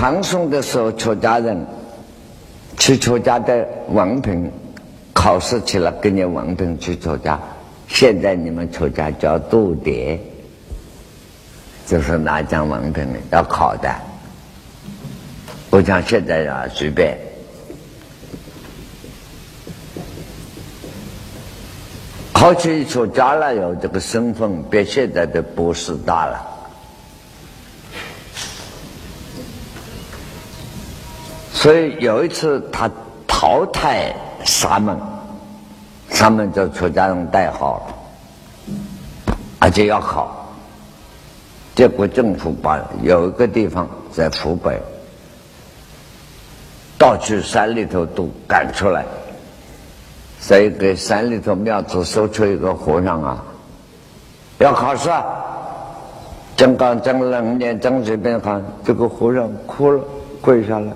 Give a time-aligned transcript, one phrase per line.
[0.00, 1.66] 唐宋的时候，出家人
[2.78, 4.50] 去出家的文凭
[5.12, 7.38] 考试去了，给你文凭去出家。
[7.86, 10.18] 现在你们出家叫度牒，
[11.86, 13.94] 就是拿张文凭要考的，
[15.68, 17.18] 不像现在啊随便。
[22.32, 26.49] 考起出家了，有这个身份，比现在的博士大了。
[31.60, 32.90] 所以有一次他
[33.28, 34.10] 淘汰
[34.46, 34.96] 沙门。
[36.12, 38.74] 他们就出家人代号了，
[39.58, 40.36] 而且要考。
[41.74, 44.78] 结果政府把有一个地方在湖北，
[46.98, 49.06] 到去山里头都赶出来，
[50.40, 53.42] 在一个山里头庙子收出一个和尚啊，
[54.58, 55.10] 要考试。
[55.10, 55.24] 啊
[56.56, 60.04] 正刚正冷年正随便看，这个和尚哭了，
[60.42, 60.92] 跪下来，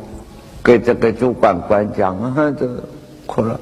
[0.64, 2.66] 给这个主管官讲啊，这
[3.26, 3.60] 哭了。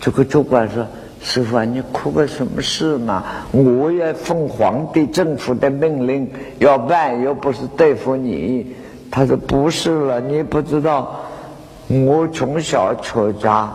[0.00, 0.86] 这个主管说。
[1.24, 3.22] 师傅啊，你哭个什么事嘛？
[3.52, 8.74] 我也奉皇帝政府的命令要办，又不是对付你。
[9.08, 11.20] 他说不是了，你不知道，
[11.86, 13.70] 我从小出家，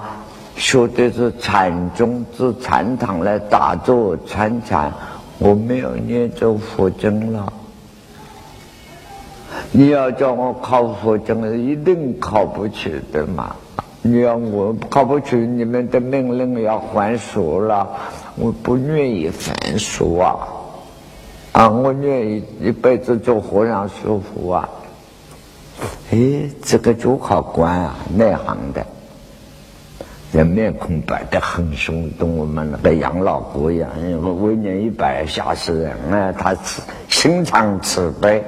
[0.57, 4.91] 学的是禅宗，自禅堂来打坐参禅，
[5.39, 7.53] 我没有念咒佛经了。
[9.71, 13.55] 你要叫我考佛经，一定考不去的嘛。
[14.01, 17.85] 你要我考不去，你们的命令要还俗了，
[18.37, 20.37] 我不愿意还俗啊！
[21.51, 24.69] 啊，我愿意一辈子做和尚学佛啊！
[26.11, 26.17] 哎，
[26.63, 28.85] 这个主考官啊，内行的，
[30.31, 33.89] 人面孔白的很凶，跟我们那个养老国一样，
[34.41, 36.31] 为年一百吓死人啊！
[36.31, 38.41] 他慈心肠慈悲。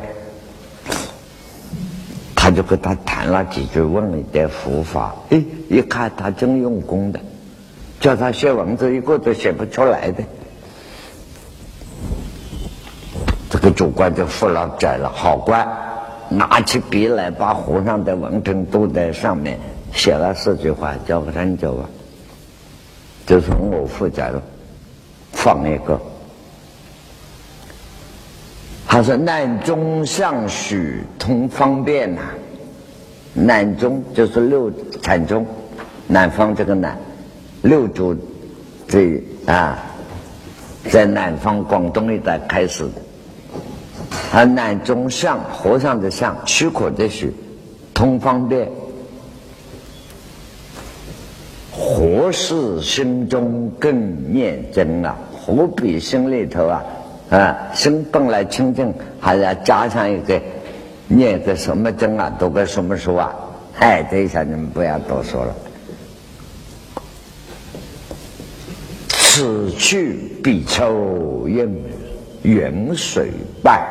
[2.50, 5.14] 我就跟他谈了几句，问了一点佛法。
[5.30, 7.19] 哎，一看他真用功的，
[8.00, 10.23] 叫他写文字，一个都写不出来的。
[13.51, 15.68] 这个主官就服了债了，好官，
[16.28, 19.59] 拿起笔来，把和尚的文凭都在上面
[19.94, 21.88] 写了四句话，交给他就吧，
[23.28, 24.41] 就从我负责了，
[25.34, 26.02] 放一个。
[28.91, 32.22] 他说：“难中向许通方便呐，
[33.34, 35.45] 南中就是六禅宗，
[36.07, 36.97] 南方这个南，
[37.62, 38.16] 六祖
[38.88, 39.78] 这啊，
[40.90, 43.01] 在南方广东一带开始的。
[44.31, 47.34] 啊，南中向和尚的向，许可的许，
[47.94, 48.69] 通方便，
[51.72, 55.16] 何事心中更念真啊？
[55.31, 56.84] 何必心里头啊？”
[57.29, 60.41] 啊，心本来清净，还要加上一个
[61.09, 63.36] 念个什么经啊，读个什么书啊？
[63.80, 65.56] 哎，这一下你们不要多说了。
[69.08, 71.84] 此去必抽应
[72.44, 73.31] 云水
[73.64, 73.88] 拜。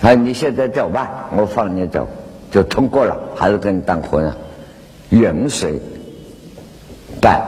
[0.00, 2.08] 啊，你现在走吧，我放你走，
[2.50, 4.34] 就通过了，还是跟你当和尚？
[5.10, 5.78] 云水
[7.20, 7.42] 拜，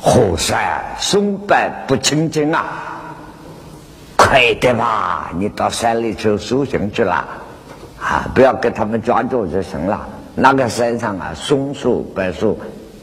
[0.00, 2.89] 火山松柏不清净啊！
[4.30, 5.32] 可以的吧？
[5.36, 7.26] 你到山里去修行去了，
[8.00, 10.06] 啊，不要给他们抓住就行了。
[10.36, 12.56] 那个山上啊，松树、柏树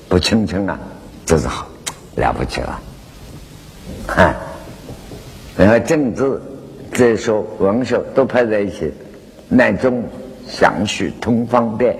[0.08, 0.80] 不青青啊，
[1.26, 1.68] 这是好
[2.16, 2.80] 了不起了。
[4.08, 4.34] 看，
[5.58, 6.42] 然后政治、
[6.94, 8.94] 哲学、文学都排在一起，
[9.50, 10.02] 南中
[10.48, 11.94] 详叙通方便，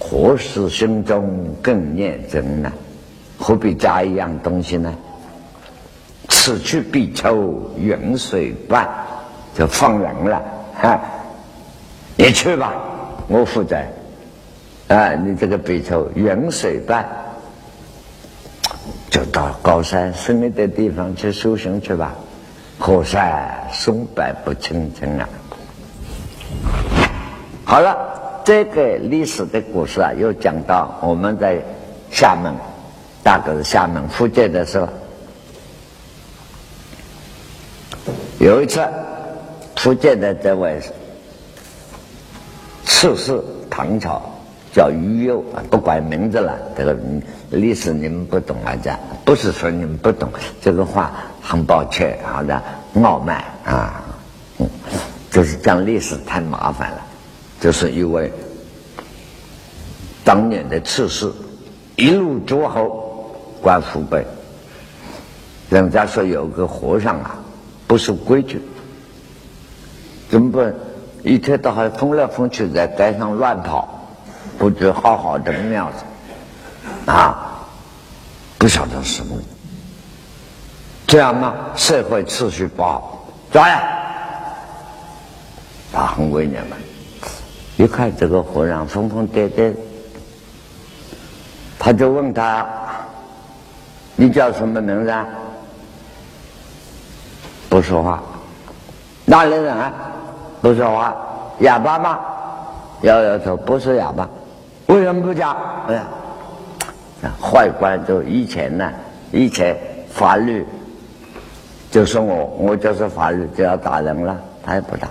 [0.00, 2.72] 何时心中更念真呢？
[3.38, 4.90] 何必加一样东西呢？
[6.28, 8.88] 此去必抽云水半，
[9.54, 10.42] 就放人了
[10.74, 10.98] 哈。
[12.16, 12.72] 你去吧，
[13.28, 13.76] 我负责。
[14.88, 17.06] 啊，你这个必抽云水办，
[19.10, 22.14] 就到高山深一点地方去修行去吧。
[22.78, 25.28] 河山松柏不青青啊。
[27.64, 27.96] 好了，
[28.44, 31.58] 这个历史的故事啊，又讲到我们在
[32.10, 32.52] 厦门，
[33.22, 34.88] 大概是厦门福建的时候。
[38.42, 38.84] 有一次，
[39.76, 40.80] 福建的这位
[42.84, 43.40] 刺史，
[43.70, 44.20] 唐朝
[44.74, 46.58] 叫于右啊，不管名字了。
[46.76, 46.96] 这个
[47.50, 48.92] 历史你们不懂啊，这
[49.24, 50.28] 不是说你们不懂，
[50.60, 52.60] 这个话很抱歉，好的，
[53.00, 54.02] 傲慢啊，
[54.58, 54.68] 嗯，
[55.30, 56.96] 就是讲历史太麻烦了。
[57.60, 58.32] 就是一位
[60.24, 61.30] 当年的刺史，
[61.94, 63.30] 一路诸侯
[63.62, 64.26] 管湖北，
[65.70, 67.38] 人家说有个和尚啊。
[67.92, 68.58] 不守规矩，
[70.30, 70.58] 怎么不
[71.28, 73.86] 一天到晚疯来疯去，在街上乱跑，
[74.56, 77.68] 不知好好的庙子啊，
[78.56, 79.36] 不晓得什么。
[81.06, 83.82] 这样呢，社会秩序不好，抓呀！
[85.92, 86.76] 他很为难嘛。
[87.76, 89.74] 一看这个和尚疯疯癫癫，
[91.78, 92.66] 他就问他
[94.16, 95.14] ：“你叫什么名字？”
[97.72, 98.22] 不说话。
[99.24, 99.90] 哪里人啊？
[100.60, 101.16] 不说话。
[101.60, 102.20] 哑巴吗？
[103.00, 104.28] 摇摇头，不是哑巴。
[104.88, 105.56] 为什么不讲？
[105.88, 106.04] 哎呀，
[107.40, 108.92] 坏官就以前呢，
[109.30, 109.74] 以前
[110.10, 110.66] 法律
[111.90, 115.08] 就说我，我就是法律就要打人了，他也不打。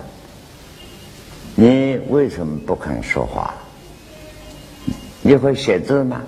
[1.56, 3.52] 你为什么不肯说话？
[5.20, 6.20] 你会写字吗？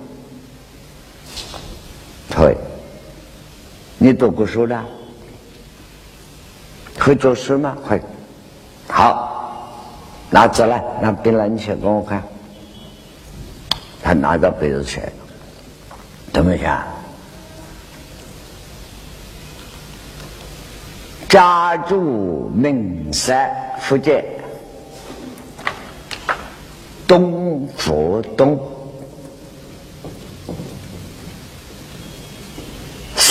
[2.35, 2.57] 会。
[3.97, 4.77] 你读过书的？
[7.05, 7.77] 会作诗吗？
[7.87, 8.01] 会。
[8.87, 9.71] 好，
[10.31, 12.23] 拿纸来，拿笔来，你写给我看。
[14.01, 15.13] 他拿着笔子写，
[16.33, 16.67] 怎么写？
[21.29, 24.25] 家住岷山福建。
[27.07, 28.59] 东佛东，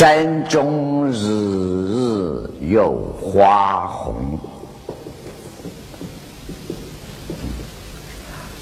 [0.04, 2.92] 山中日日有
[3.22, 4.14] 花红，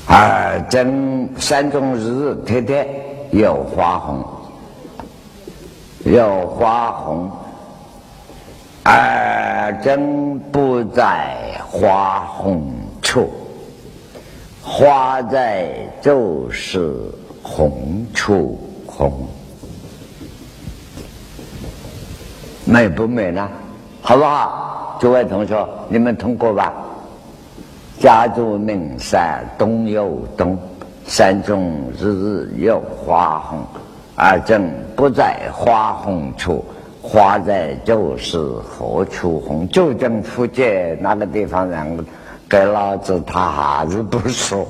[0.06, 2.86] 而，真山中日日天天
[3.32, 4.24] 有花红，
[6.04, 7.28] 有花红，
[8.84, 12.72] 而，真不在花红
[13.02, 13.28] 处。
[14.62, 15.66] 花在
[16.00, 17.10] 就是
[17.42, 19.26] 红处红，
[22.64, 23.48] 美不美呢？
[24.00, 24.96] 好不好？
[25.00, 26.72] 诸位同学，你们通过吧。
[27.98, 30.58] 家住岷山东有东，
[31.06, 33.58] 山中日日有花红，
[34.14, 36.64] 而正不在花红处。
[37.00, 39.68] 花在就是何处红？
[39.68, 42.06] 就正福建那个地方人。
[42.48, 44.66] 给老子他还是不说，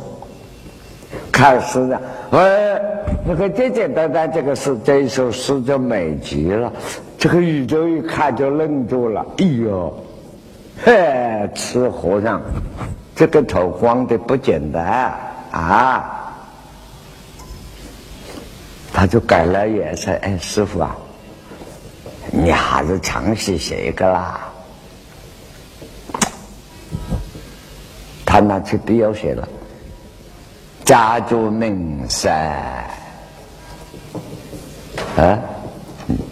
[1.32, 2.00] 看诗的，
[2.30, 2.80] 喂，
[3.24, 6.70] 那个简简单单这个诗，这一首诗就美极了。
[7.18, 10.04] 这个宇宙一看就愣住了，哎呦，
[10.84, 12.40] 嘿，吃和尚，
[13.16, 15.14] 这个头光的不简单
[15.50, 16.18] 啊！
[18.92, 20.94] 他就改了颜色，哎，师傅啊，
[22.30, 24.48] 你还是尝试写一个啦。
[28.26, 29.48] 他拿起笔要写了，
[30.92, 32.86] 家住名山，
[35.16, 35.40] 啊，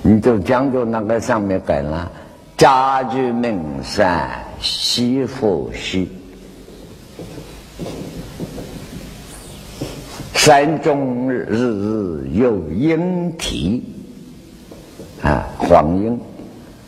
[0.02, 2.12] 你就将就那个上面改了，
[2.58, 4.28] 家住名山
[4.60, 6.10] 西复西，
[10.34, 13.82] 山中日日有莺啼，
[15.22, 16.20] 啊，黄莺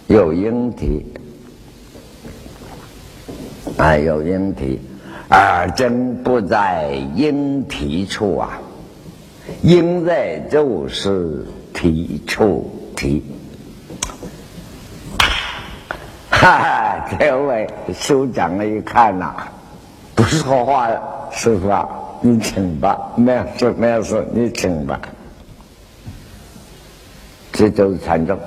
[0.09, 1.07] 有莺啼，
[3.79, 4.79] 啊，有莺啼。
[5.35, 8.61] 而真不在应提处啊，
[9.63, 13.25] 应在就是提处提。
[16.29, 19.35] 哈 哈，这位首长一看呐，
[20.15, 21.01] 不说话了，
[21.33, 21.89] 师傅啊，
[22.21, 25.01] 你请吧，没事，没事，你请吧。
[27.55, 28.39] 这就是禅宗，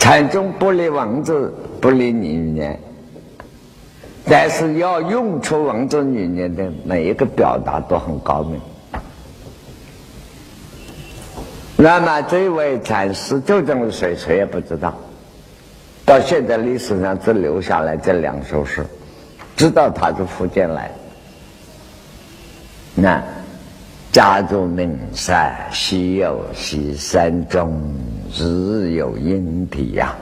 [0.00, 2.80] 禅宗不理文字，不理语言。
[4.26, 8.60] 但是要用出文字语言的每一个表达都很高明。
[11.76, 14.16] 那么这位禅师究竟是谁？
[14.16, 14.94] 谁也不知道。
[16.06, 18.84] 到现在历史上只留下来这两首诗，
[19.56, 20.90] 知道他是福建来。
[22.94, 23.22] 那
[24.12, 27.78] 家住名山西有西山中，
[28.32, 30.14] 日有阴啼呀。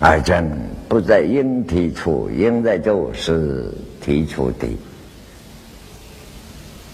[0.00, 0.50] 而真
[0.88, 4.66] 不在应提出，应在就是提出的。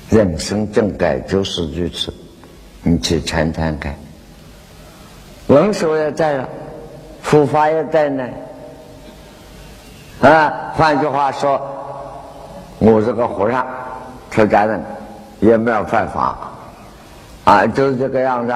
[0.08, 2.12] 人生正改就是如此，
[2.82, 3.94] 你去参参看。
[5.46, 6.48] 文殊也在了，
[7.24, 8.28] 护法也在呢。
[10.20, 11.60] 啊，换句话说，
[12.78, 13.66] 我是个和尚，
[14.30, 14.82] 出家人，
[15.40, 16.36] 也没有犯法，
[17.44, 18.54] 啊，就是这个样子。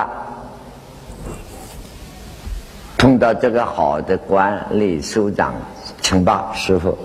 [3.04, 5.54] 碰到这个好的官吏首长，
[6.00, 6.96] 请吧，师傅，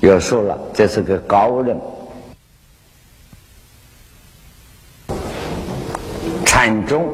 [0.00, 1.74] 有数了，这是个高人。
[6.44, 7.08] 禅宗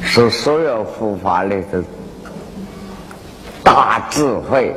[0.00, 1.84] 是所有佛法里的
[3.62, 4.74] 大智慧，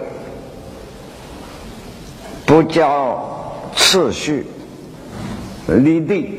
[2.45, 4.45] 不教次序，
[5.69, 6.37] 立地，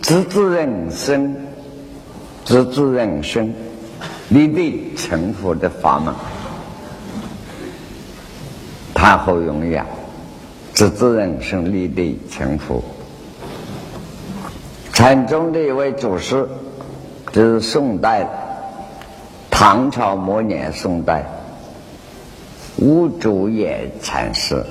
[0.00, 1.36] 直至人生，
[2.50, 3.54] 直至人生，
[4.30, 6.12] 立地成佛的法门。
[8.92, 9.86] 太后永远，
[10.74, 12.82] 直至人生，立地成佛。
[14.92, 16.44] 禅宗的一位祖师，
[17.30, 18.26] 这是宋代，
[19.48, 21.24] 唐朝末年，宋代，
[22.78, 24.66] 五祖也禅师，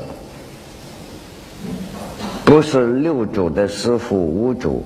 [2.43, 4.83] 不是六祖的师傅五祖，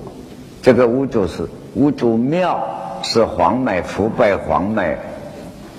[0.62, 2.64] 这个五祖是五祖庙，
[3.04, 4.96] 是黄梅，福拜黄梅，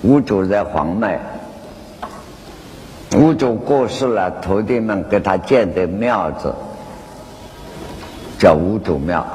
[0.02, 1.18] 五祖在黄梅，
[3.16, 6.54] 五祖过世了，徒弟们给他建的庙子，
[8.38, 9.26] 叫五祖庙。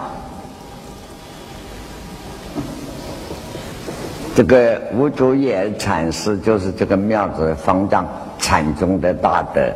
[4.33, 8.07] 这个五祖也禅师就是这个庙子方丈，
[8.39, 9.69] 禅宗的大德。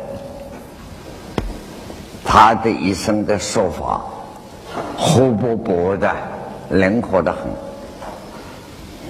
[2.24, 4.00] 他的一生的说法，
[4.96, 6.10] 活泼泼的，
[6.70, 7.42] 灵活的很，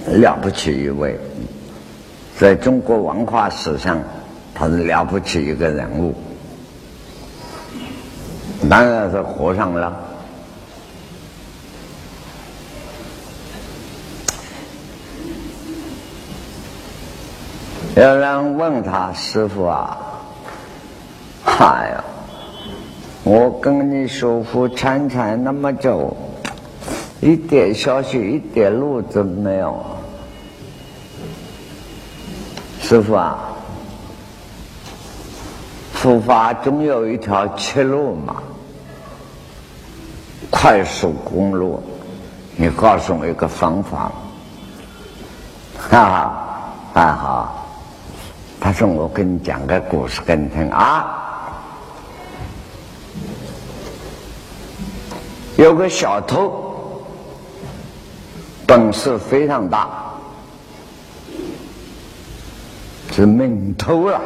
[0.07, 1.19] 了不起一位。
[2.39, 3.99] 在中国文化史上，
[4.55, 6.15] 他是了不起一个人物。
[8.69, 10.03] 当然是和尚了。
[17.95, 19.97] 有人问他师傅啊，
[21.45, 22.05] 哎呀，
[23.25, 26.15] 我跟你学佛参禅那么久，
[27.23, 29.96] 一点消息一点路都没有。
[32.89, 33.37] 师傅啊，
[35.93, 38.37] 佛法总有一条切路嘛，
[40.51, 41.83] 快速公路，
[42.55, 44.13] 你告诉我一个方法。
[45.77, 47.67] 哈哈，还好。
[48.61, 51.07] 他说：“我跟你讲个故事给你听啊，
[55.57, 57.03] 有个小偷，
[58.65, 59.89] 本事非常大，
[63.17, 64.21] 是名偷了，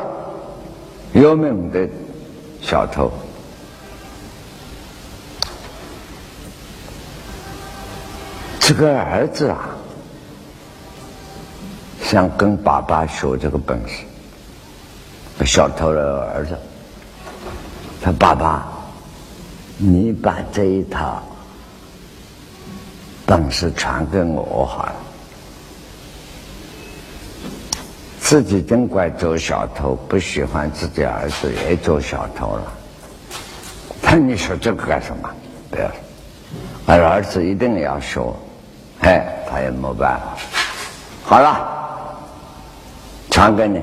[1.13, 1.89] 有名的
[2.61, 3.09] 小偷。
[8.59, 9.69] 这个儿子啊，
[12.03, 14.03] 想跟爸爸学这个本事。”
[15.47, 16.59] 小偷的儿子，
[18.03, 18.67] 他爸爸，
[19.79, 21.23] 你把这一套
[23.25, 24.95] 本事传给我好了。
[28.31, 32.63] 自己尽管做小偷，不喜欢自己儿子也做小偷了。
[34.03, 35.29] 那 你说这个干什么？
[35.69, 35.91] 不要，
[36.87, 38.37] 而儿子一定要说，
[39.01, 40.37] 哎，他也没办法。
[41.25, 41.59] 好了，
[43.33, 43.83] 传给你。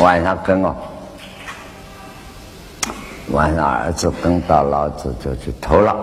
[0.00, 0.74] 晚上跟我，
[3.32, 5.94] 晚上儿子跟到老子就去偷了。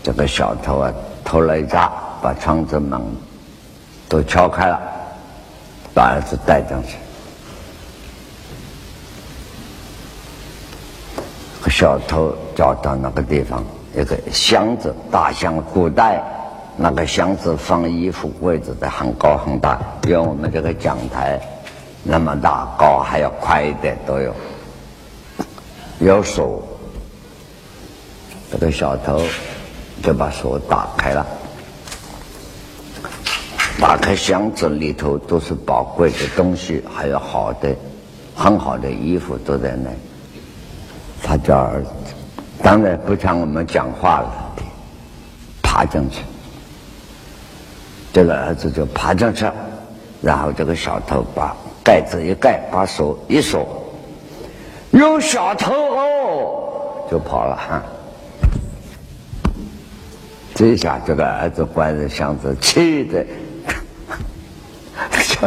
[0.00, 0.92] 这个小偷啊，
[1.24, 1.90] 偷了一家，
[2.22, 3.02] 把窗子门
[4.08, 4.80] 都敲开了，
[5.94, 6.96] 把儿子带上去。
[11.70, 13.64] 小偷找到那个地方，
[13.96, 16.22] 一个箱子，大箱，古代
[16.76, 21.40] 那个箱子放衣服柜子的很高很大，有我们这个讲台。
[22.02, 24.34] 那么大高还要宽一点都有，
[26.00, 26.62] 有锁，
[28.50, 29.22] 这个小偷
[30.02, 31.24] 就把锁打开了，
[33.80, 37.74] 打开箱子里头都是宝贵的东西，还有好的、
[38.34, 39.90] 很好的衣服都在那。
[41.22, 41.90] 他叫儿子，
[42.62, 44.54] 当然不像我们讲话了，
[45.62, 46.22] 爬进去，
[48.12, 49.46] 这个儿子就爬进去，
[50.20, 51.54] 然后这个小偷把。
[51.84, 53.66] 盖子一盖，把手一锁，
[54.92, 57.82] 有小偷哦，就跑了哈。
[60.54, 63.26] 这下，这个儿子关着箱子，气的，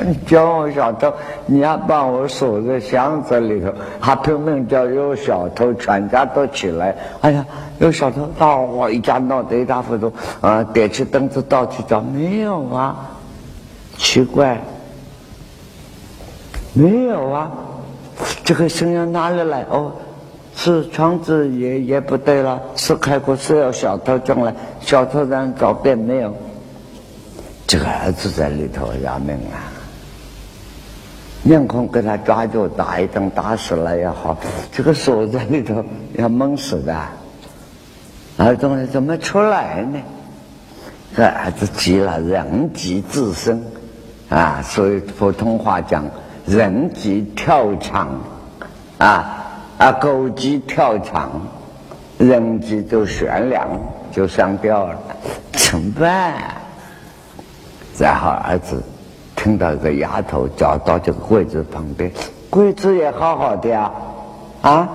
[0.02, 1.14] 你叫我小偷，
[1.46, 6.96] 你要把我锁在箱子里头，还拼命叫有小偷，全家都起来。
[7.22, 7.46] 哎呀，
[7.80, 8.28] 有小偷！
[8.38, 10.12] 到我一家闹得一塌糊涂，
[10.42, 13.10] 啊，点起灯子到处找，没有啊，
[13.98, 14.60] 奇怪。
[16.74, 17.52] 没有啊，
[18.44, 19.66] 这个声音哪里来？
[19.70, 19.92] 哦，
[20.56, 26.34] 是窗子也也不对了，是开过，是有小偷进来，小偷人找遍没有。
[27.66, 29.72] 这个儿子在里头要命啊！
[31.48, 34.36] 面孔给他抓住，打一顿，打死了也好。
[34.72, 36.98] 这个锁在里头要闷死的，
[38.38, 40.00] 儿子怎么出来呢？
[41.16, 43.64] 这儿子急了，人急自生
[44.28, 46.04] 啊，所以普通话讲。
[46.48, 48.08] 人急跳墙，
[49.00, 49.46] 啊
[49.78, 51.32] 啊，狗急跳墙，
[52.18, 53.68] 人急就悬梁
[54.12, 55.00] 就上吊了，
[55.54, 56.34] 怎么办？
[58.00, 58.84] 然后儿子
[59.36, 62.12] 听到一个丫头找到这个柜子旁边，
[62.50, 63.92] 柜子也好好的啊，
[64.62, 64.90] 啊，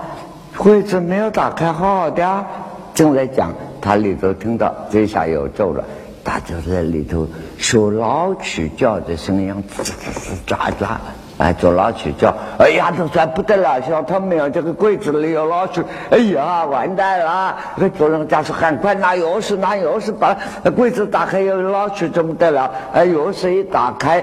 [0.57, 2.47] 柜子没有打开，好好的啊，
[2.95, 5.85] 正在讲，他里头听到这下有咒了。
[6.23, 10.97] 他就在里头说老曲叫的声音，吱吱吱喳喳，
[11.41, 12.35] 哎，做老曲叫。
[12.59, 15.83] 哎呀，都说不得了，小偷没有这个柜子里有老鼠。
[16.11, 17.57] 哎呀，完蛋了！
[17.77, 20.37] 那主人家说赶快拿钥匙，拿钥匙把
[20.77, 22.71] 柜子打开，有老鼠怎么得了？
[22.93, 24.23] 哎，钥匙一打开，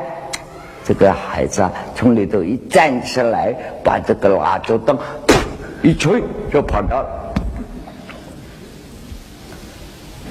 [0.86, 3.52] 这个孩子啊，从里头一站起来，
[3.84, 4.96] 把这个蜡烛灯
[5.82, 7.10] 一吹就跑掉了。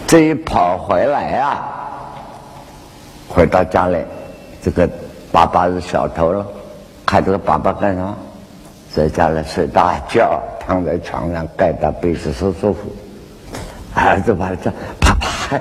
[0.06, 1.66] 这一跑回来啊，
[3.28, 3.98] 回到家里，
[4.62, 4.88] 这个
[5.32, 6.46] 爸爸是小偷了，
[7.06, 8.14] 看这个爸爸干什么？
[8.92, 12.80] 在家里睡大觉，躺在床上盖大被子舒舒服。
[13.94, 14.70] 儿子把他叫
[15.00, 15.60] 爸爸，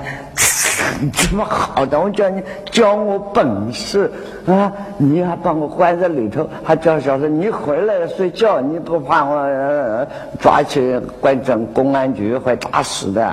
[1.00, 4.10] 你这么好的，我叫你教我本事
[4.46, 4.70] 啊！
[4.98, 10.06] 你还把我关在里头，还叫小子，你回来了睡觉，你不怕我
[10.40, 13.32] 抓去关进公安局会打死的？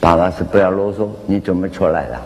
[0.00, 2.16] 爸爸是不要啰嗦，你怎么出来的？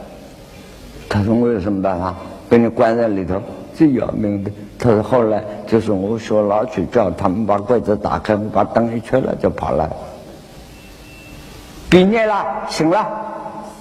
[1.09, 2.15] 他说我有什么办法？
[2.49, 3.41] 被你关在里头，
[3.79, 4.51] 最要命的。
[4.77, 9.89] 他说后来就是我说老去叫他们把柜子打开，把灯一吹了就跑了。
[11.89, 13.07] 毕业了，醒了，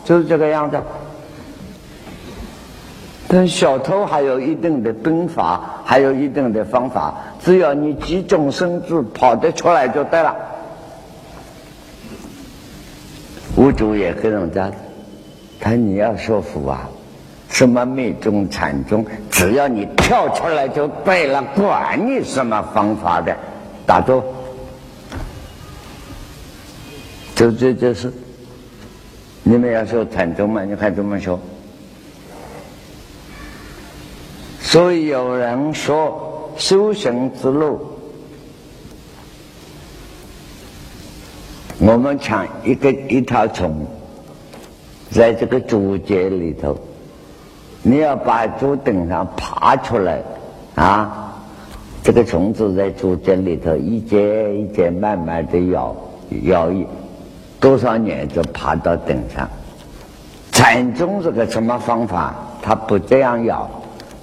[0.05, 0.79] 就是这个样子。
[3.27, 10.35] 但小偷还有一定的兵法，还有一定的方法，只要你急中生智，跑得出来就对了。
[13.57, 14.71] 屋主也跟人家，
[15.59, 16.87] 他你要说服啊，
[17.57, 23.35] 什么密中禅中，只要你跳出来就对了，管你什么方法的，
[23.83, 24.21] 打住。
[27.33, 28.13] 就这就是，
[29.41, 31.39] 你们要说禅宗嘛，你看怎么说？
[34.61, 37.79] 所以有人说修行之路。
[41.79, 43.83] 我们抢一个一条虫，
[45.09, 46.77] 在这个竹节里头，
[47.87, 50.21] 你要把竹顶上爬出来
[50.75, 51.33] 啊！
[52.03, 55.95] 这个虫子在竹节里头一节一节慢慢的咬，
[56.43, 56.85] 咬一，
[57.61, 59.47] 多少年就爬到顶上。
[60.51, 62.35] 禅宗是个什么方法？
[62.61, 63.69] 它不这样咬，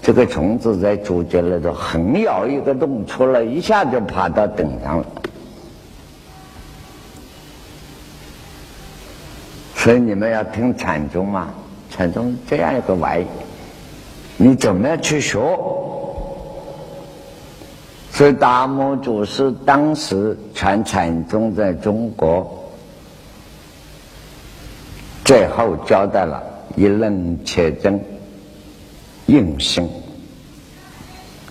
[0.02, 5.06] 这个虫子在竹节里头横咬一个洞出来，一下就爬到顶上了。
[9.74, 11.48] 所以你们要听禅宗嘛？
[11.90, 13.24] 禅宗这样一个玩意，
[14.44, 15.40] 你怎么样去学？
[18.12, 22.62] 所以达摩祖师当时传禅宗在中国，
[25.24, 26.42] 最后交代了
[26.76, 27.98] 一冷且真，
[29.24, 29.88] 应心，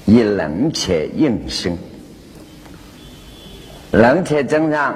[0.06, 1.76] 一冷且应心，
[3.90, 4.96] 冷且真上。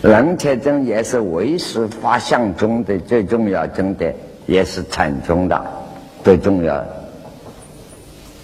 [0.00, 4.16] 楞伽经也是唯识法相中的最重要经典，
[4.46, 5.77] 也是禅宗的
[6.28, 6.84] 最重要。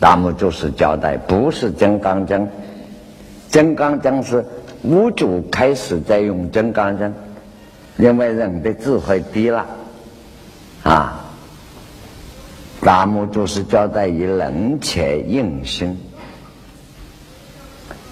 [0.01, 2.49] 大摩就是交代，不是金刚经。
[3.51, 4.43] 金刚经是
[4.85, 7.13] 五祖开始在用金刚经，
[7.99, 9.67] 因为人的智慧低了，
[10.83, 11.21] 啊。
[12.81, 15.95] 大摩就是交代以楞伽应心，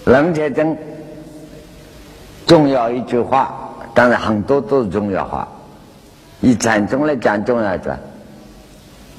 [0.05, 0.77] 楞伽经。
[2.47, 5.49] 重要一句话，当然很多都是重要话。
[6.43, 7.99] 以禅宗来讲，重要的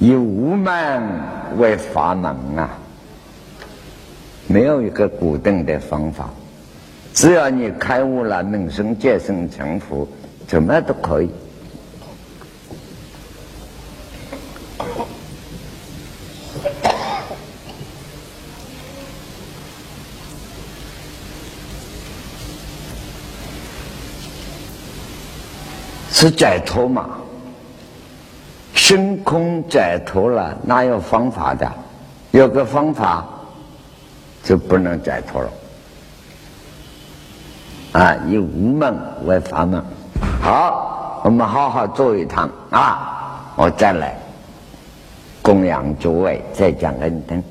[0.03, 1.01] 以无慢
[1.57, 2.69] 为法门啊，
[4.47, 6.29] 没有一个固定的方法，
[7.13, 10.05] 只要你开悟了，能生见生成佛，
[10.45, 11.29] 怎么都可以。
[26.11, 27.22] 是解脱嘛？
[28.75, 31.71] 心空解脱了，哪有方法的？
[32.31, 33.23] 有个方法
[34.43, 35.49] 就不能解脱了。
[37.91, 39.83] 啊，以无门为法门。
[40.41, 43.53] 好，我们好好做一趟啊！
[43.55, 44.17] 我再来
[45.43, 47.43] 供养诸位，再讲给你听。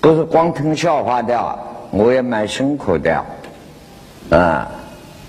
[0.00, 1.58] 不是光听笑话的，
[1.92, 3.24] 我也蛮辛苦的
[4.30, 4.68] 啊。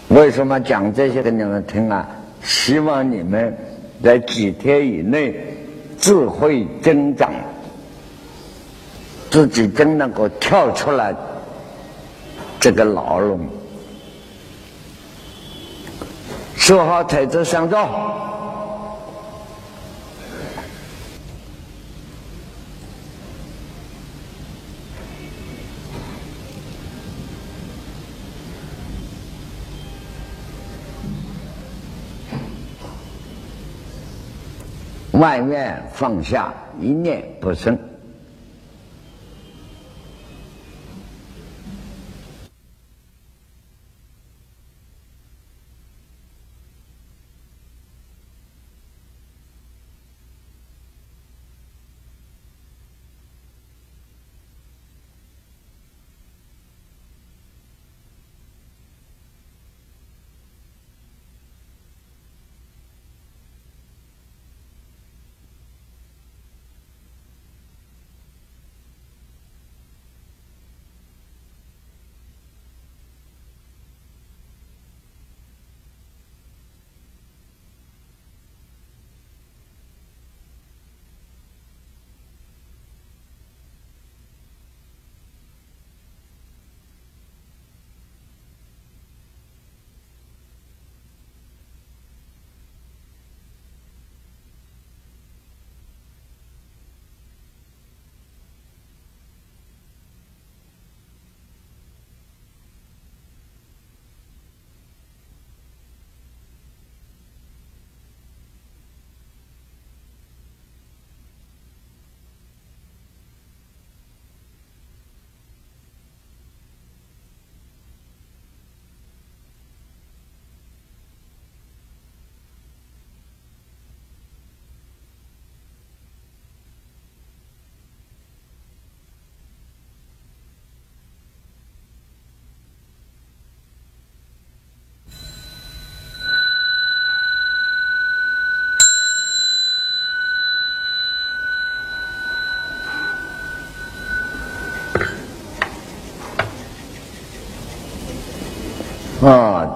[0.07, 2.07] 为什么讲这些给你们听啊？
[2.41, 3.55] 希望你们
[4.01, 5.35] 在几天以内
[5.99, 7.31] 智慧增长，
[9.29, 11.15] 自己真能够跳出来
[12.59, 13.47] 这个牢笼。
[16.55, 18.32] 说好台子上座。
[35.23, 37.79] 万愿放下，一念不生。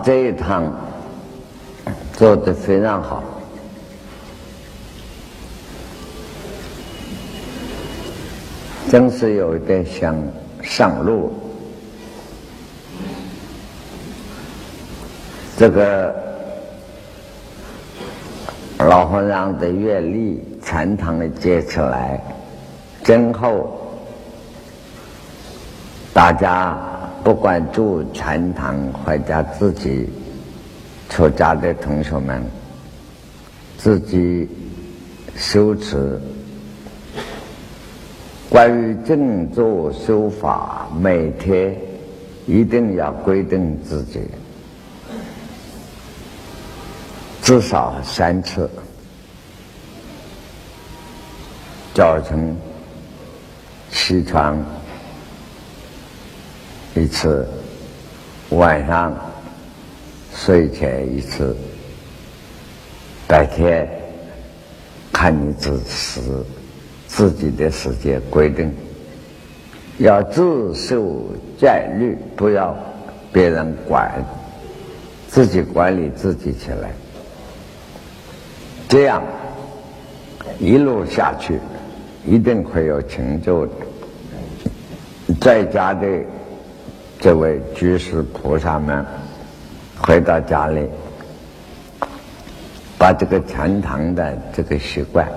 [0.08, 0.74] 这一趟
[2.14, 3.22] 做的非常好，
[8.90, 10.16] 真是有一点想
[10.64, 11.34] 上路。
[15.58, 16.16] 这个
[18.78, 22.18] 老和尚的阅历，禅堂的接起来，
[23.04, 23.78] 今后，
[26.14, 26.78] 大家。
[27.24, 30.08] 不管住禅堂或者自己
[31.10, 32.42] 出家的同学们，
[33.78, 34.48] 自己
[35.36, 36.20] 修持
[38.50, 41.76] 关于静坐修法，每天
[42.46, 44.22] 一定要规定自己
[47.42, 48.70] 至少三次，
[51.94, 52.56] 早晨
[53.92, 54.58] 起床。
[56.98, 57.48] 一次，
[58.50, 59.16] 晚上
[60.34, 61.56] 睡前一次，
[63.28, 63.88] 白天
[65.14, 66.20] 看你自持
[67.08, 68.74] 自己的时间规定，
[70.00, 71.22] 要自受
[71.60, 72.76] 戒律，不要
[73.32, 74.12] 别人管，
[75.28, 76.90] 自己管理自己起来，
[78.90, 79.22] 这样
[80.58, 81.60] 一路下去，
[82.26, 83.72] 一定会有成就的。
[85.40, 86.08] 在家的。
[87.20, 89.04] 这位居士菩萨们
[90.00, 90.88] 回到家里，
[92.98, 95.28] 把这个禅堂的这个习惯、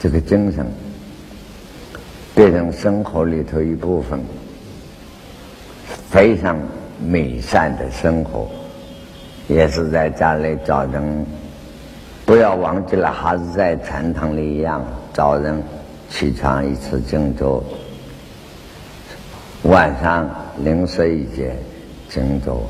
[0.00, 0.66] 这个精神
[2.34, 4.18] 变成生活里头一部分，
[6.08, 6.58] 非常
[6.98, 8.48] 美善的生活，
[9.46, 11.26] 也是在家里早晨，
[12.24, 15.62] 不要忘记了，还是在禅堂里一样，早晨
[16.08, 17.62] 起床一次静坐。
[19.64, 20.26] 晚上
[20.62, 21.56] 临时一前
[22.08, 22.62] 静坐，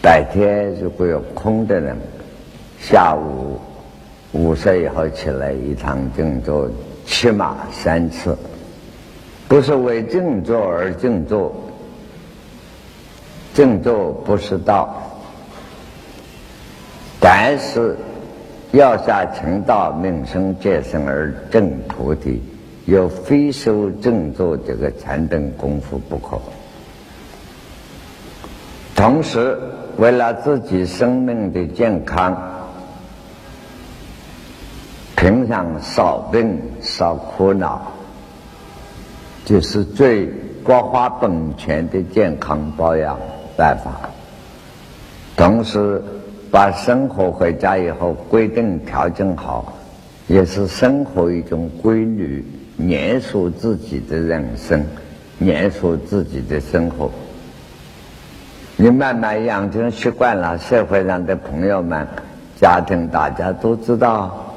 [0.00, 1.96] 白天如果有空的人，
[2.80, 3.58] 下午
[4.32, 6.68] 午睡以后起来一趟静坐，
[7.04, 8.36] 起码三次，
[9.46, 11.54] 不是为静坐而静坐，
[13.52, 14.94] 静坐不是道，
[17.20, 17.96] 但是
[18.72, 22.40] 要下情道，命生见生而证菩提。
[22.86, 26.38] 有非修静坐这个禅定功夫不可。
[29.04, 29.58] 同时，
[29.98, 32.34] 为了自己生命的健康，
[35.14, 37.82] 平常少病少苦恼，
[39.44, 40.26] 就是最
[40.62, 43.18] 国花本钱的健康保养
[43.58, 44.08] 办法。
[45.36, 46.02] 同时，
[46.50, 49.74] 把生活回家以后规定调整好，
[50.28, 52.42] 也是生活一种规律，
[52.78, 54.82] 严肃自己的人生，
[55.40, 57.10] 严肃自己的生活。
[58.76, 62.06] 你慢慢养成习惯了，社会上的朋友们、
[62.60, 64.52] 家庭大家都知道，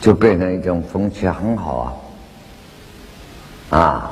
[0.00, 2.00] 就变成一种风气，很好
[3.68, 3.78] 啊！
[3.78, 4.10] 啊，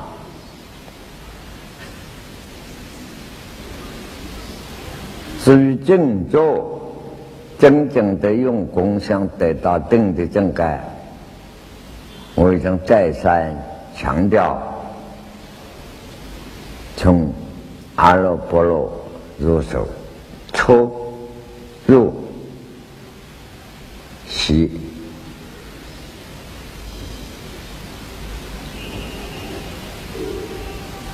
[5.43, 6.93] 至于静坐，
[7.57, 10.83] 真正的用功想得到定的正感，
[12.35, 13.55] 我已经再三
[13.95, 14.61] 强调，
[16.95, 17.33] 从。
[18.01, 18.91] 阿耨波罗
[19.37, 19.87] 入手，
[20.53, 20.91] 初
[21.85, 22.11] 入
[24.27, 24.71] 息。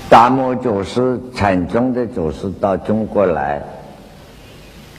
[0.10, 3.62] 达摩祖师禅宗的祖师到中国来，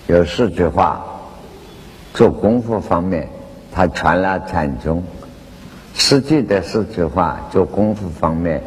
[0.08, 1.02] 有四句话：
[2.12, 3.26] 做功夫方面，
[3.72, 5.00] 他传了禅宗；
[5.94, 8.62] 实际的四句话，做功夫方面。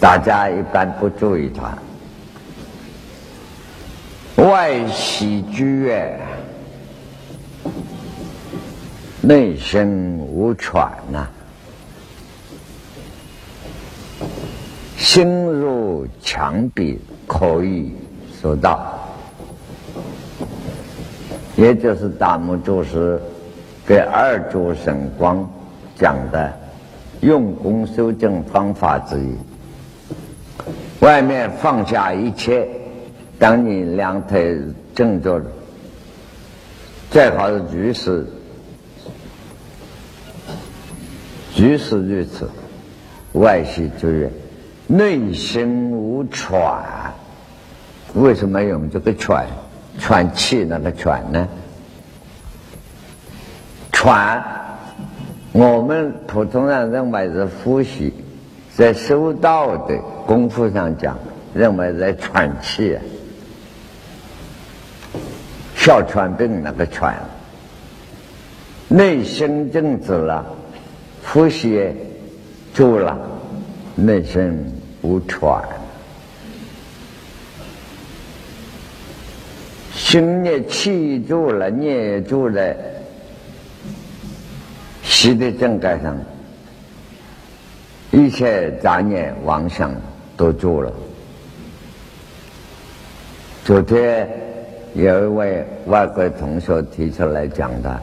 [0.00, 1.76] 大家一般不注意它。
[4.42, 6.20] 外喜居月，
[9.22, 11.26] 内生无喘呐，
[14.96, 17.94] 心如墙壁，可以
[18.40, 18.92] 说到。
[21.56, 23.18] 也就是大木祖师
[23.86, 25.48] 给二祖神光
[25.98, 26.52] 讲的
[27.22, 29.34] 用功修正方法之一。
[31.00, 32.66] 外面放下一切，
[33.38, 34.58] 当你两腿
[34.94, 35.46] 正坐着，
[37.10, 38.26] 最好是居士，
[41.54, 42.48] 居士如此，
[43.32, 44.30] 外息诸愿，
[44.86, 46.82] 内心无喘。
[48.14, 49.46] 为什么用这个喘？
[49.98, 51.48] 喘气那个喘呢？
[53.92, 54.42] 喘，
[55.52, 58.12] 我们普通人认为是呼吸。
[58.76, 61.18] 在修道的功夫上讲，
[61.54, 62.94] 认为在喘气，
[65.74, 67.16] 哮喘病那个喘，
[68.88, 70.44] 内心静止了，
[71.24, 71.90] 呼吸
[72.74, 73.18] 住了，
[73.94, 75.64] 内心无喘，
[79.94, 82.76] 心也气住了，念也住了，
[85.02, 86.14] 息的正盖上。
[88.16, 89.94] 一切杂念妄想
[90.38, 90.90] 都住了。
[93.62, 94.26] 昨天
[94.94, 98.00] 有一位外国同学提出来讲的，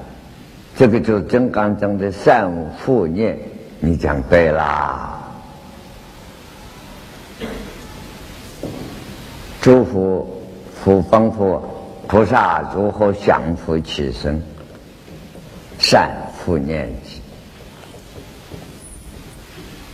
[0.75, 2.47] 这个就是金刚经的善
[2.77, 3.35] 负念，
[3.79, 5.19] 你讲对啦。
[9.61, 10.27] 诸佛
[10.83, 11.59] 佛方佛
[12.07, 14.39] 菩萨如何降伏其身？
[15.79, 16.87] 善负念。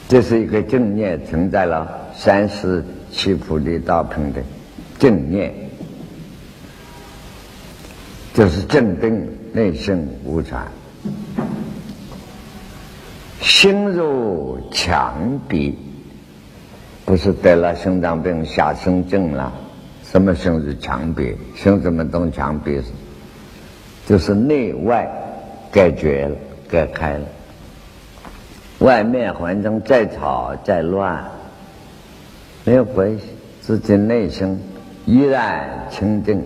[0.10, 4.42] 这是一个正念存在了三世七菩提道品的
[4.98, 5.54] 正念，
[8.34, 10.68] 就是正定内生无常，
[13.40, 15.78] 心如墙壁，
[17.06, 19.54] 不是得了心脏病下生症了？
[20.04, 21.36] 什么心如墙壁？
[21.56, 22.82] 心怎么动墙壁？
[24.08, 25.08] 就是内外
[25.72, 26.36] 隔绝了，
[26.68, 27.26] 隔开了。
[28.80, 31.24] 外面环境再吵再乱，
[32.64, 33.26] 没有关系，
[33.62, 34.58] 自己内心
[35.06, 36.44] 依然清净。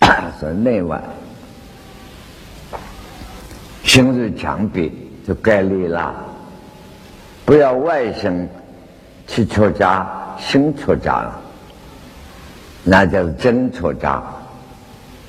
[0.38, 1.02] 说内外
[3.82, 4.92] 心如墙壁，
[5.26, 6.14] 就概率了。
[7.44, 8.48] 不要外心
[9.26, 10.06] 去出家，
[10.38, 11.40] 心出家了，
[12.84, 14.22] 那叫真出家。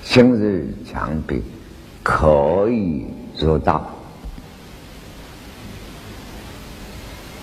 [0.03, 1.43] 心如墙壁，
[2.03, 3.07] 可以
[3.39, 3.89] 入道。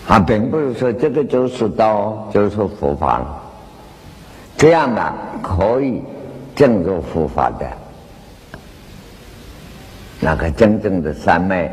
[0.08, 3.42] 啊，并不是说这个就是道，就是佛法了。
[4.56, 6.00] 这样的可以
[6.54, 7.66] 正入佛法的，
[10.20, 11.70] 那个真正的三昧。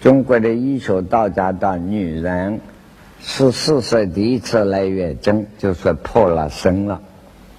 [0.00, 2.60] 中国的医学道家的女人
[3.18, 7.00] 十四岁第一次来月经，就是破了身了，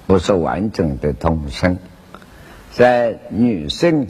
[0.05, 1.77] 不是完整的同生。
[2.71, 4.07] 在女性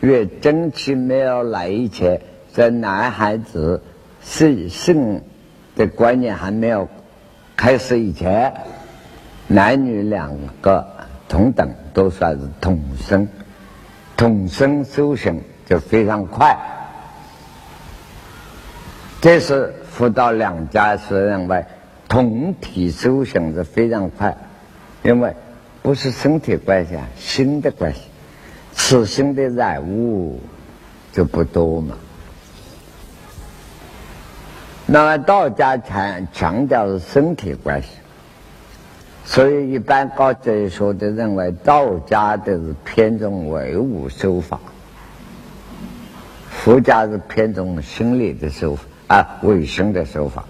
[0.00, 2.20] 月经期没有来以前，
[2.52, 3.82] 在男孩子
[4.22, 5.22] 是性。
[5.76, 6.88] 的观念还没有
[7.54, 8.52] 开始以前，
[9.46, 10.84] 男女两个
[11.28, 13.28] 同等，都算是同生，
[14.16, 16.58] 同生修行就非常快。
[19.20, 21.64] 这是佛道两家是认为
[22.08, 24.36] 同体修行是非常快，
[25.02, 25.34] 因为
[25.82, 28.00] 不是身体关系啊，心的关系，
[28.72, 30.40] 此心的染物
[31.12, 31.96] 就不多嘛。
[34.88, 37.88] 那么道家强强调是身体关系，
[39.24, 44.60] 所以一般高哲学的认为道家的是偏重唯物修法，
[46.48, 50.44] 佛家是偏重心理的修啊，卫生的修法，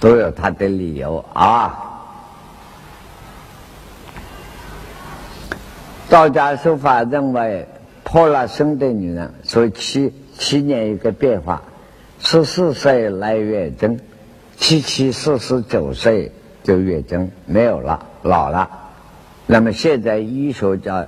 [0.00, 1.80] 都有他的理由啊。
[6.08, 7.68] 道家修法认为
[8.02, 11.62] 破了身的女人，所以七七年一个变化。
[12.26, 14.00] 十四岁来月经，
[14.56, 16.32] 七七四十九岁
[16.62, 18.66] 就月经没有了，老了。
[19.46, 21.06] 那么现在医学叫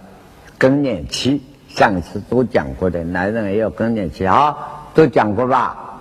[0.59, 4.55] 更年期，上次都讲过的，男人也有更年期啊，
[4.95, 6.01] 都讲过吧？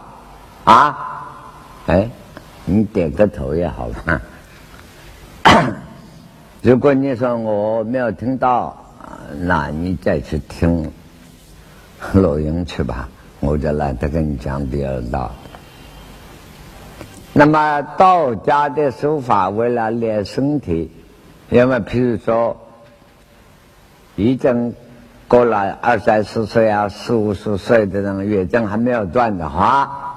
[0.65, 1.23] 啊？
[1.87, 2.09] 哎，
[2.65, 4.21] 你点个头也好吧。
[6.61, 8.75] 如果你说我没有听到，
[9.39, 10.91] 那你再去听
[12.13, 13.07] 录音去吧。
[13.45, 15.31] 我就懒得跟你讲第二道。
[17.33, 20.89] 那么道家的手法，为了练身体，
[21.49, 22.57] 因为譬如说，
[24.15, 24.73] 已经
[25.27, 30.15] 过了二三十岁啊、四五十岁的人，月经还没有断的话，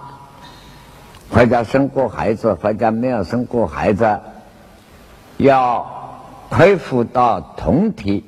[1.31, 4.21] 或者生过孩子，或者没有生过孩子，
[5.37, 5.87] 要
[6.49, 8.25] 恢复到同体，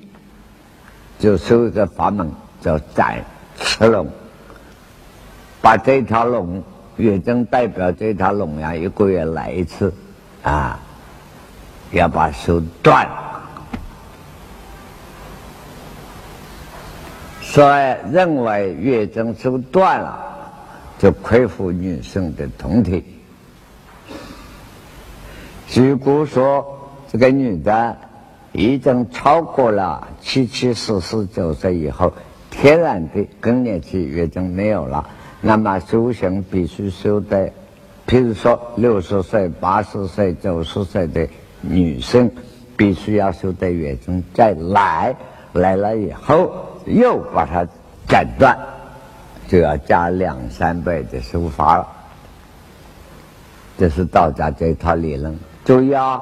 [1.18, 3.24] 就修一个法门，叫斩
[3.56, 4.06] 赤龙。
[5.62, 6.62] 把这条龙
[6.96, 9.92] 月经代表这条龙呀，一个月来一次，
[10.42, 10.78] 啊，
[11.92, 13.06] 要把手断。
[17.42, 20.18] 所以认为月经手断了，
[20.98, 23.04] 就恢复女性的酮体。
[25.74, 26.64] 如果说
[27.10, 27.96] 这个女的
[28.52, 32.12] 已经超过了七七四十九岁以后，
[32.50, 35.08] 天然的更年期月经没有了。
[35.42, 37.50] 那么修行必须修的，
[38.06, 41.26] 譬如说六十岁、八十岁、九十岁的
[41.62, 42.30] 女性，
[42.76, 45.16] 必须要修在月经再来，
[45.54, 46.52] 来了以后
[46.84, 47.66] 又把它
[48.06, 48.58] 斩断，
[49.48, 51.88] 就要加两三倍的修法了。
[53.78, 55.34] 这是道家这一套理论。
[55.64, 56.20] 注意啊，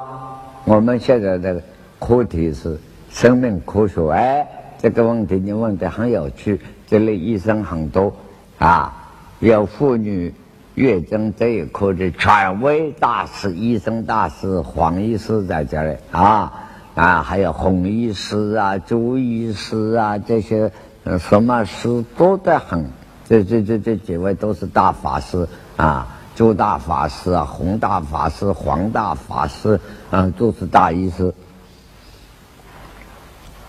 [0.65, 1.61] 我们现在的
[1.99, 2.79] 课题是
[3.11, 4.47] 生命科学，哎，
[4.79, 8.15] 这个问题你问的很有趣，这里医生很多
[8.59, 8.98] 啊。
[9.41, 10.35] 有妇女
[10.75, 16.53] 月经这一科的权威大师、医生大师黄医师在这里啊
[16.97, 20.73] 啊，还有洪医师啊、朱医师啊，这些
[21.21, 22.85] 什么师多得很。
[23.29, 25.47] 这这这这几位都是大法师
[25.77, 29.79] 啊，朱大法师啊、洪大法师、黄大法师
[30.11, 31.33] 啊，都是大医师，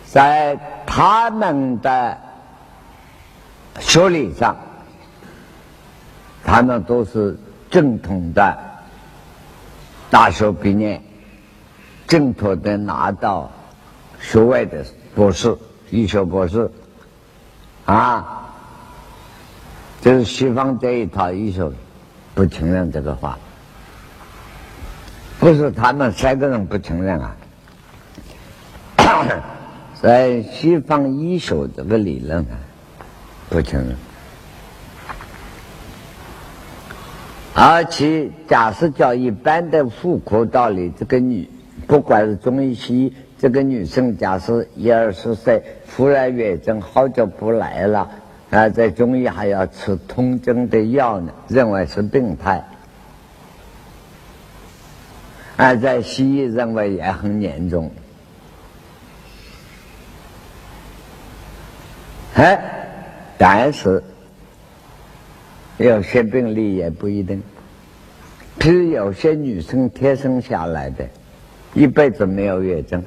[0.07, 2.17] 在他们的
[3.79, 4.55] 学理上。
[6.43, 7.37] 他们都是
[7.69, 8.57] 正统的
[10.09, 11.01] 大学毕业，
[12.07, 13.51] 正统的拿到
[14.19, 15.55] 学位的博士、
[15.91, 16.69] 医学博士，
[17.85, 18.49] 啊，
[20.01, 21.69] 就是西方这一套医学
[22.33, 23.37] 不承认这个话，
[25.39, 27.35] 不是他们三个人不承认啊，
[30.01, 32.57] 在西方医学这个理论啊，
[33.49, 33.95] 不承认。
[37.61, 41.45] 而且，假设叫一般的妇科道理，这个女，
[41.87, 45.61] 不管是中医西医，这个女生假设一二十岁，
[45.93, 48.09] 忽然月经好久不来了，
[48.49, 52.63] 啊，在中医还要吃通经的药呢，认为是病态；
[55.57, 57.91] 而在西医认为也很严重。
[62.35, 62.57] 哎，
[63.37, 64.01] 但是。
[65.77, 67.41] 有些病例也不一定，
[68.59, 71.07] 其实有些女生天生下来的，
[71.73, 73.01] 一辈子没有月经。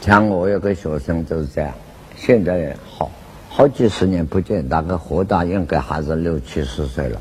[0.00, 1.72] 像我有个学生就是这样，
[2.16, 3.10] 现在好
[3.48, 7.20] 好几十年不见，大概活到应该还是六七十岁了。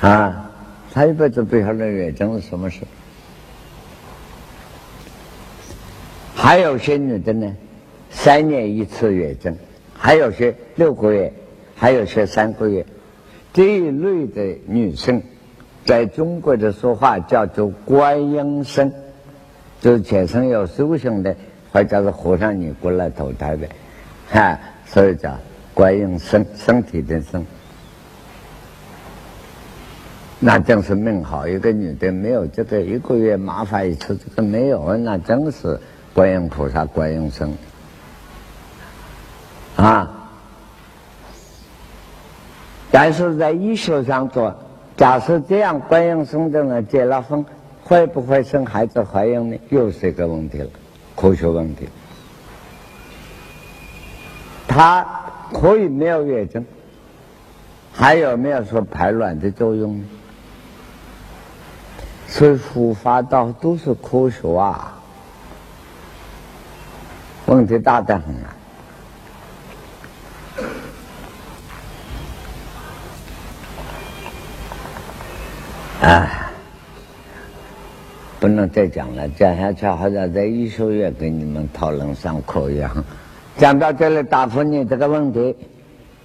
[0.00, 0.50] 啊，
[0.92, 2.80] 他一辈子不晓得月经是什么事。
[6.34, 7.54] 还有些女的呢，
[8.10, 9.56] 三年一次月经，
[9.96, 11.32] 还有些六个月。
[11.76, 12.86] 还有些三个月，
[13.54, 15.22] 这一类的女性
[15.86, 18.92] 在中国的说话叫做观音生
[19.80, 21.36] 就是前生有修行的
[21.72, 23.68] 或者是和尚你过来投胎呗
[24.28, 25.38] 哈所以叫
[25.72, 27.46] 观音生身体的生
[30.40, 35.78] 那真是命好一个女的没有这个一个月麻烦一次这个没有那真是
[36.12, 37.56] 观音菩萨观音生
[39.76, 40.23] 啊
[42.94, 44.54] 但是在医学上做，
[44.96, 47.44] 假设这样观音生的人结了婚，
[47.82, 49.58] 会不会生孩子怀孕呢？
[49.70, 50.70] 又是一个问题了，
[51.16, 51.88] 科学问题。
[54.68, 55.04] 他
[55.52, 56.64] 可以没有月经，
[57.92, 60.04] 还有没有说排卵的作用呢？
[62.28, 64.94] 所以佛法道都是科学啊，
[67.46, 68.53] 问题大得很啊！
[78.44, 83.02] 不能再讲了，讲下去好像在医学院跟你们讨论上课一样。
[83.56, 85.56] 讲到这里，答复你这个问题，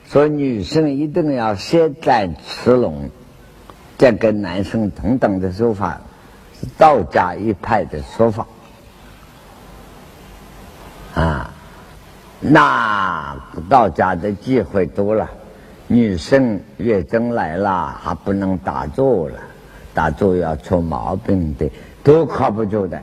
[0.05, 3.09] 说女生一定要先斩雌龙，
[3.97, 6.01] 再跟男生同等的说法，
[6.59, 8.45] 是道家一派的说法。
[11.15, 11.53] 啊，
[12.41, 13.33] 那
[13.69, 15.29] 道家的忌讳多了，
[15.87, 19.39] 女生月经来了还不能打坐了，
[19.93, 21.71] 打坐要出毛病的，
[22.09, 22.97] 都靠不住的，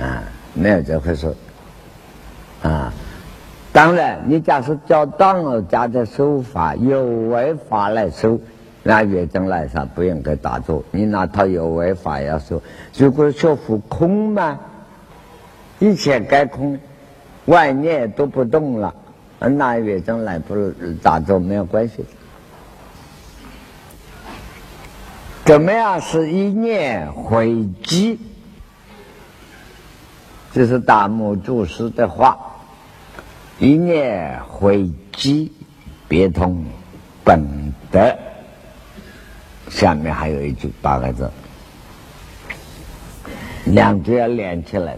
[0.00, 0.20] 啊，
[0.52, 1.32] 没有这回事，
[2.60, 2.92] 啊。
[3.72, 8.40] 当然，你假使叫道家的手法有违法来收，
[8.82, 10.82] 那月经来上不应该打坐。
[10.90, 12.60] 你那套有违法要收，
[12.98, 14.58] 如果说服空嘛，
[15.78, 16.76] 一切该空，
[17.44, 18.92] 万念都不动了，
[19.38, 20.56] 那月经来不
[21.00, 22.04] 打坐没有关系。
[25.46, 28.18] 怎么样是一念回机？
[30.52, 32.36] 这是大木祖师的话。
[33.60, 35.52] 一念回机，
[36.08, 36.64] 别通
[37.22, 38.12] 本德。
[39.70, 41.30] 下面还有一句八个字，
[43.66, 44.96] 两句要连起来。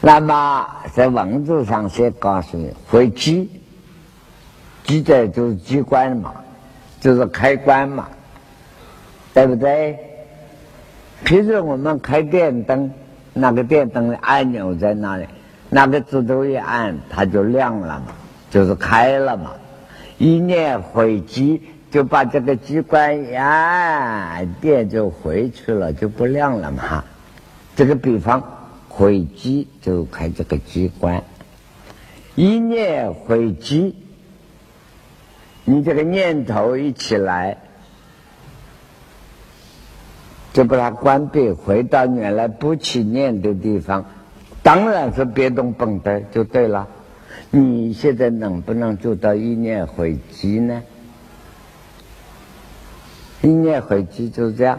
[0.00, 3.50] 那么在文字上先告诉你，回击，
[4.84, 6.34] 击在就是机关嘛，
[6.98, 8.08] 就是开关嘛，
[9.34, 9.98] 对不对？
[11.24, 12.90] 譬如我们开电灯，
[13.32, 15.26] 那个电灯的按钮在哪里？
[15.70, 18.12] 那个指头一按，它就亮了嘛，
[18.50, 19.52] 就是开了嘛。
[20.18, 27.04] 一念回机，就把这个机关呀，电就回去了，就不亮了嘛。
[27.74, 28.42] 这个比方，
[28.88, 31.22] 回机就开这个机关。
[32.34, 33.96] 一念回机，
[35.64, 37.56] 你这个念头一起来，
[40.52, 44.04] 就把它关闭，回到原来不起念的地方。
[44.62, 46.86] 当然是别动本的就对了。
[47.50, 50.82] 你现在能不能做到一念回机呢？
[53.40, 54.78] 一念回击就是这样，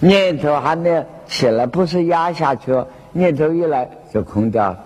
[0.00, 2.72] 念头还没起来，不是压下去，
[3.12, 4.78] 念头一来就空掉了，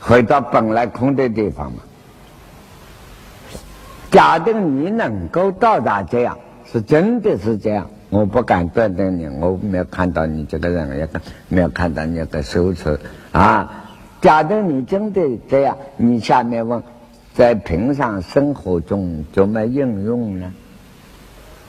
[0.00, 1.78] 回到本来空的地方嘛。
[4.10, 7.88] 假定你能够到达这样，是真的是这样。
[8.14, 11.08] 我不敢断定你，我没有看到你这个人，也
[11.48, 12.96] 没有看到你的手持
[13.32, 13.68] 啊。
[14.20, 16.80] 假定你真的这样，你下面问，
[17.34, 20.52] 在平常生活中怎么应用呢？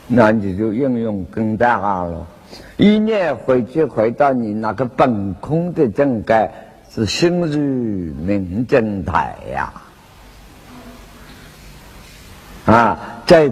[0.08, 2.28] 那你就应用更大了。
[2.78, 6.52] 一念回去，回到你那个本空的正盖，
[6.92, 7.58] 是心如
[8.24, 9.74] 明镜台呀。
[12.68, 13.52] 啊，再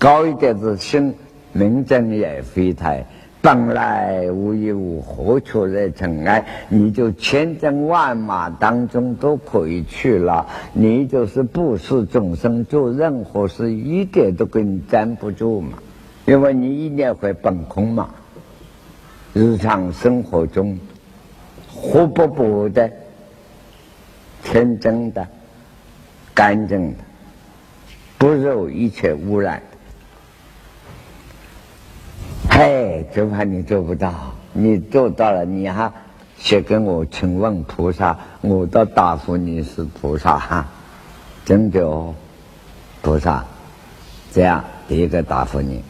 [0.00, 1.14] 高一点是心。
[1.52, 3.04] 明正也非台，
[3.40, 6.44] 本来无一物，何处惹尘埃？
[6.68, 15.78] 你就千军万马当中都可以去了，你就是布施众生，做任何事一点都跟你粘不住嘛，
[16.24, 18.08] 因为你一念会本空嘛。
[19.34, 20.78] 日常生活中，
[21.68, 22.90] 活泼泼的、
[24.44, 25.26] 天真的、
[26.34, 26.98] 干净的，
[28.18, 29.62] 不受一切污染。
[32.50, 34.12] 嘿，就怕你做不到，
[34.52, 35.90] 你做到了，你还
[36.38, 40.66] 先跟我请问菩萨，我的答复你是菩萨哈，
[41.44, 42.14] 真的哦，
[43.00, 43.44] 菩萨，
[44.32, 45.82] 这样第一个答复你。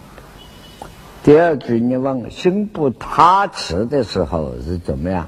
[1.24, 5.26] 第二句你问心不他持的时候是怎么样？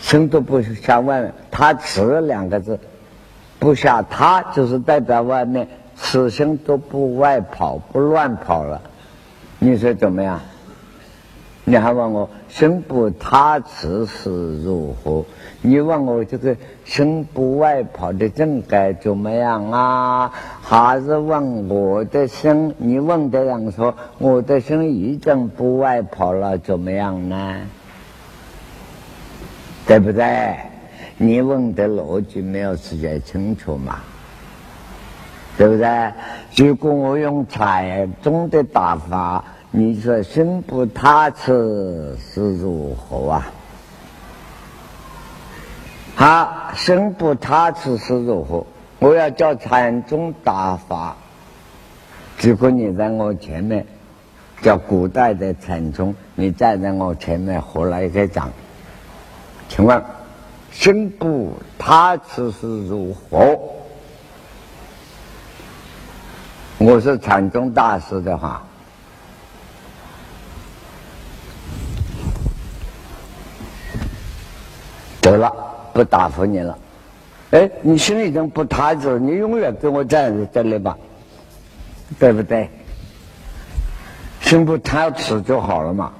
[0.00, 2.78] 心都不向外，他持两个字，
[3.58, 8.80] 不下他就是代表外面，此心都不外跑，不乱跑了。
[9.62, 10.40] 你说怎么样？
[11.64, 15.24] 你还问我生不他次是如何？
[15.60, 16.56] 你问我这个
[16.86, 20.32] 生不外跑的正该怎么样啊？
[20.62, 22.74] 还是问我的生？
[22.78, 27.60] 你问的人说我的生已经不外跑了，怎么样呢？
[29.86, 30.56] 对不对？
[31.18, 34.00] 你问的逻辑没有直接清楚嘛？
[35.56, 36.12] 对不对？
[36.56, 43.52] 如果我用禅宗的打法，你说生不他次是如何啊？
[46.14, 48.66] 好，生不他次是如何？
[48.98, 51.16] 我要叫禅宗打法。
[52.40, 53.86] 如果你在我前面，
[54.62, 58.50] 叫古代的禅宗，你站在我前面合了一个掌，
[59.68, 60.02] 请问
[60.70, 63.58] 生不他次是如何？
[66.82, 68.62] 我是禅宗大师的话，
[75.20, 75.54] 得了，
[75.92, 76.78] 不答复你了。
[77.50, 80.96] 哎，你心里已经不踏实，你永远跟我站在这里吧，
[82.18, 82.66] 对不对？
[84.40, 86.10] 心不踏实就好了嘛。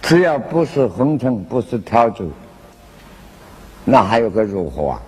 [0.00, 2.26] 只要不是红尘，不是挑子，
[3.84, 5.02] 那还有个如何啊？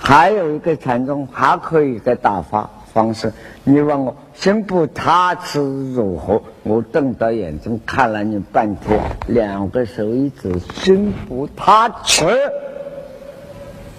[0.00, 2.68] 还有一个禅宗，还可以个打发。
[2.94, 3.32] 方式，
[3.64, 5.58] 你问我心不他次
[5.92, 6.40] 如何？
[6.62, 12.24] 我瞪大眼睛看了你半天，两个手一指，心不他次，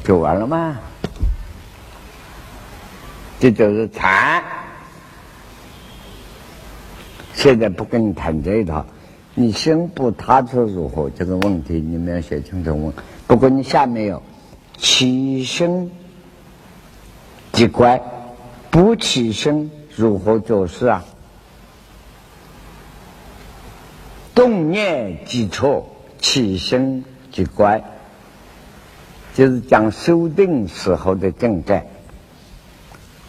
[0.06, 0.80] 就完了吗？
[3.38, 4.42] 这就是禅。
[7.34, 8.86] 现在不跟你谈这一套，
[9.34, 11.10] 你心不他次如何？
[11.10, 12.94] 这个问题你们要写清楚问。
[13.28, 14.24] 不过你下面有
[14.78, 15.92] 起心
[17.52, 18.02] 即乖。
[18.76, 21.02] 不起身如何做事啊？
[24.34, 25.88] 动念即错，
[26.20, 27.02] 起身
[27.32, 27.82] 即乖，
[29.34, 31.88] 就是讲修定时候的境界，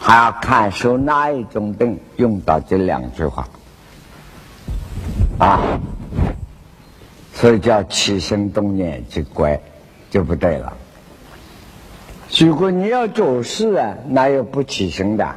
[0.00, 3.48] 还要看修哪一种定，用到这两句话
[5.38, 5.78] 啊，
[7.32, 9.60] 所以叫起身动念即乖，
[10.10, 10.76] 就不对了。
[12.30, 15.36] 如果你要做事啊，哪有不起身的？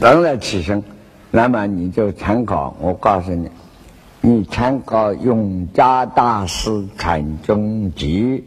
[0.00, 0.82] 当然起身。
[1.30, 3.50] 那么你就参考，我告诉你，
[4.20, 8.42] 你参考永嘉大师《禅宗集》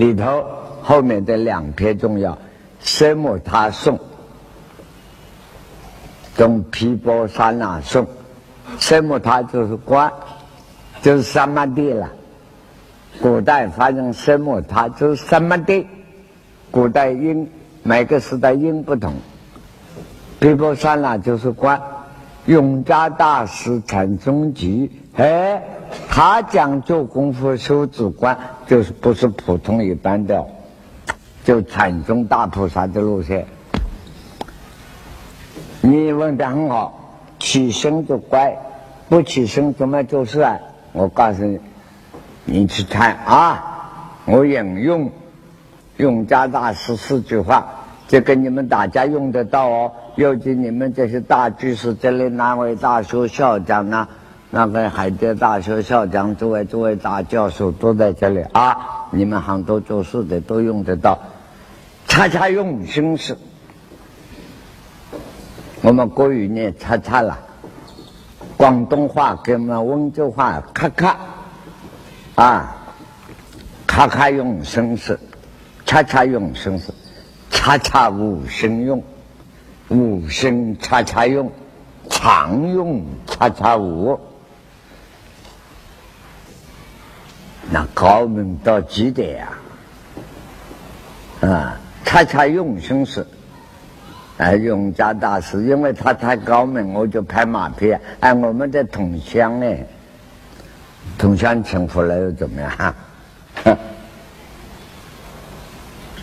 [0.00, 0.44] 里头
[0.80, 2.32] 后面的两篇重要，
[2.80, 3.96] 《色摩他颂》
[6.36, 8.04] 跟《毗婆沙那颂》。
[8.78, 10.12] 色摩他就是观，
[11.02, 12.08] 就是三摩地了。
[13.20, 14.60] 古代发生什么？
[14.62, 15.86] 它就是什么的？
[16.70, 17.50] 古代音
[17.82, 19.12] 每个时代音不同。
[20.38, 21.80] 比如说呢，就是观
[22.46, 25.60] 永嘉大师禅宗集，哎，
[26.08, 30.46] 他讲做功夫修止观，就是不是普通一般的，
[31.42, 33.44] 就禅宗大菩萨的路线。
[35.80, 38.56] 你问的很好，起身就乖，
[39.08, 40.56] 不起身怎么做事啊？
[40.92, 41.58] 我告诉你。
[42.50, 43.62] 你去看啊！
[44.24, 45.10] 我引用
[45.98, 47.66] 永嘉大师四句话，
[48.08, 49.92] 这个你们大家用得到哦。
[50.16, 54.08] 尤其你们这些大居士，这里哪位大学校长啊？
[54.50, 59.08] 那个海德大学校长，诸位诸位大教授都在这里啊！
[59.10, 61.18] 你们很多做事的都用得到，
[62.06, 63.36] 恰恰用心事。
[65.82, 67.38] 我们国语念“恰恰”了，
[68.56, 71.14] 广东话跟我们温州话“咔咔”。
[72.38, 72.72] 啊，
[73.84, 75.18] 咔咔用生死，
[75.84, 76.94] 恰恰用生死，
[77.50, 79.02] 恰恰无生用，
[79.88, 81.50] 无生恰恰用，
[82.08, 84.16] 常用恰恰无，
[87.72, 89.48] 那高明到极点呀！
[91.40, 93.26] 啊，恰恰用生死，
[94.36, 97.96] 哎，永嘉大师，因为他太高明，我就拍马屁。
[98.20, 99.66] 哎，我们的同乡呢？
[101.18, 102.94] 同乡称呼来又怎么样？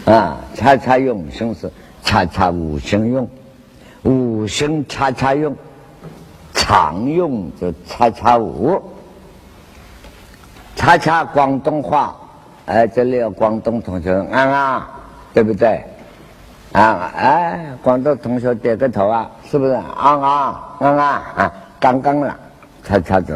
[0.05, 1.69] 啊，恰恰用生是
[2.01, 3.27] 恰恰无生用，
[4.03, 5.53] 无生恰恰用，
[6.53, 8.81] 常用就叉叉五，
[10.75, 12.15] 叉叉广东话，
[12.67, 14.89] 哎，这里有广东同学，啊啊，
[15.33, 15.83] 对不对？
[16.71, 19.73] 啊，哎，广东同学点个头啊，是不是？
[19.73, 22.37] 安安，安安啊，刚刚了，
[22.83, 23.33] 叉叉走。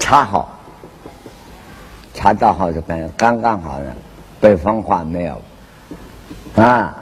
[0.00, 0.48] 恰好，
[2.14, 3.86] 恰到好就刚刚刚好的，
[4.40, 5.42] 北方话没有
[6.56, 6.94] 啊。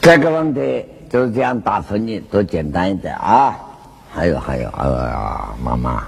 [0.00, 3.54] 这个问题就是这样答复你，都简单一点啊！
[4.12, 6.02] 还有还有，哎呀，妈妈。